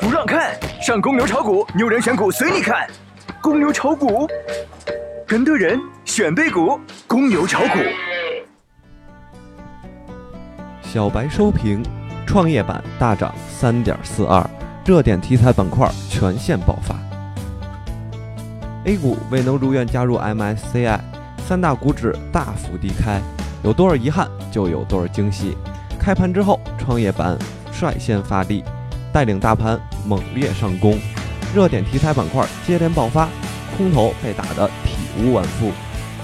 [0.00, 2.86] 不让看，上公牛炒股，牛人选股随你看。
[3.40, 4.26] 公牛炒股，
[5.26, 7.78] 跟对人选对股，公牛炒股。
[10.82, 11.82] 小白收评，
[12.26, 14.44] 创业板大涨三点四二，
[14.84, 16.94] 热点题材板块全线爆发。
[18.84, 21.00] A 股未能如愿加入 MSCI，
[21.46, 23.20] 三大股指大幅低开，
[23.62, 25.56] 有多少遗憾就有多少惊喜。
[25.98, 27.36] 开盘之后，创业板
[27.72, 28.62] 率先发力，
[29.16, 30.98] 带领大盘猛烈上攻，
[31.54, 33.26] 热点题材板块接连爆发，
[33.74, 35.72] 空头被打得体无完肤。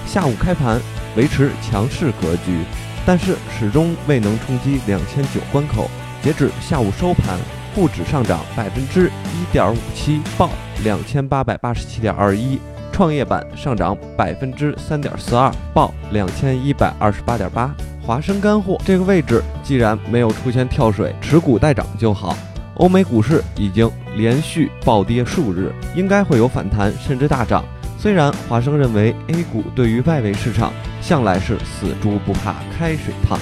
[0.05, 0.79] 下午开盘
[1.17, 2.59] 维持强势格局。
[3.03, 5.89] 但是始终未能冲击两千九关口。
[6.21, 7.39] 截止下午收盘，
[7.73, 10.51] 沪指上涨百分之一点五七，报
[10.83, 12.59] 两千八百八十七点二一；
[12.91, 17.73] 创业板上涨百分之三点四二，报两千一百二十八点八。
[18.05, 22.37] 华生干货这个位置既然没有出现跳水，持股待涨就好。
[22.75, 27.63] 欧美股市已经连续暴跌数日，应该会有反弹甚至大涨。
[27.99, 33.39] 虽然华生认为 A 股对于外围市场向来是死猪不怕开水烫，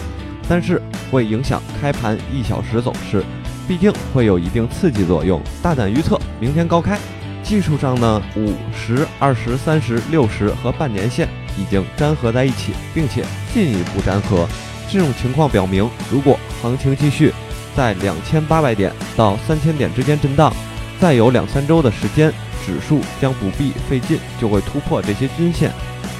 [0.48, 3.24] 但是会影响开盘一小时走势，
[3.68, 5.42] 毕竟会有一定刺激作用。
[5.64, 7.00] 大胆预测明天高开。
[7.42, 14.48] 技术上呢，五十、二十、三十、六十和半年线已经粘合在一起，并且进一步粘合。
[14.90, 17.34] 这种情况表明，如果行情继续
[17.76, 20.54] 在两千八百点到三千点之间震荡，
[21.00, 22.32] 再有两三周的时间。
[22.64, 25.72] 指数将不必费劲就会突破这些均线，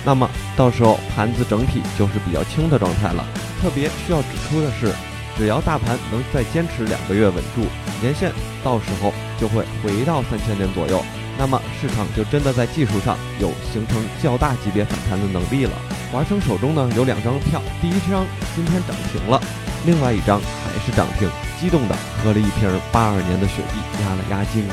[0.04, 0.28] 那么
[0.58, 3.24] 到时候盘子整体就是比较轻的状态了。
[3.62, 4.92] 特别需要指出的是，
[5.38, 7.62] 只要大盘能再坚持两个月稳住，
[8.02, 8.32] 年线
[8.64, 11.06] 到时候就会回到三千点左右，
[11.38, 15.74] 那么市场就真的在技术上有形成较大级别反弹的能力了。
[16.12, 19.40] 华生手中呢有两张票，第一张今天涨停了，
[19.86, 21.30] 另外一张还是涨停，
[21.60, 24.64] 激动的喝了一瓶八二年的雪碧压了压惊。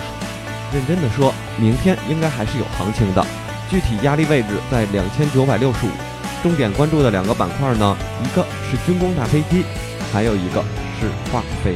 [0.72, 3.24] 认真的说，明天应该还是有行情的，
[3.70, 5.90] 具体压力位置在两千九百六十五。
[6.42, 9.64] 重点关注的两个板块呢，一个是军工大飞机，
[10.12, 10.62] 还有一个
[11.00, 11.74] 是化肥。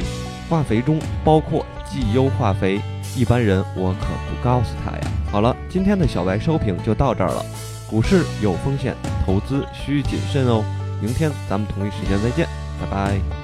[0.49, 2.81] 化肥中包括绩优化肥，
[3.17, 5.03] 一般人我可不告诉他呀。
[5.31, 7.45] 好了，今天的小白收评就到这儿了。
[7.89, 8.95] 股市有风险，
[9.25, 10.63] 投资需谨慎哦。
[11.01, 12.47] 明天咱们同一时间再见，
[12.83, 13.42] 拜拜。